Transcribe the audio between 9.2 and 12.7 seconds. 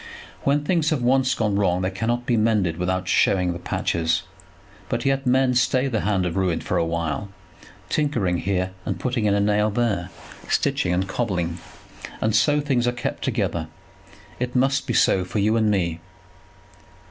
in a nail there, stitching and cobbling; and so